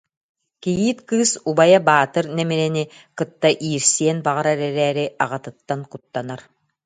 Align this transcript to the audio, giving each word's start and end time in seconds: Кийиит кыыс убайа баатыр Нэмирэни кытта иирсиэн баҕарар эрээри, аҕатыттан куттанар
Кийиит 0.63 0.99
кыыс 1.09 1.31
убайа 1.49 1.79
баатыр 1.87 2.25
Нэмирэни 2.37 2.83
кытта 3.17 3.49
иирсиэн 3.67 4.17
баҕарар 4.25 4.59
эрээри, 4.67 5.05
аҕатыттан 5.23 5.81
куттанар 5.91 6.41